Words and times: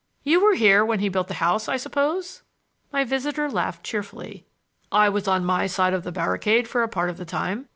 "You 0.23 0.43
were 0.43 0.55
here 0.55 0.83
when 0.83 0.97
he 0.97 1.09
built 1.09 1.27
the 1.27 1.35
house, 1.35 1.67
I 1.69 1.77
suppose?" 1.77 2.41
My 2.91 3.03
visitor 3.03 3.47
laughed 3.47 3.83
cheerfully. 3.83 4.47
"I 4.91 5.09
was 5.09 5.27
on 5.27 5.45
my 5.45 5.67
side 5.67 5.93
of 5.93 6.03
the 6.03 6.11
barricade 6.11 6.67
for 6.67 6.81
a 6.81 6.87
part 6.89 7.11
of 7.11 7.17
the 7.17 7.23
time. 7.25 7.67